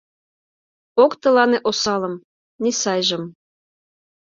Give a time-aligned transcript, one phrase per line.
[1.03, 2.15] Ок тылане осалым,
[2.61, 3.23] ни сайжым.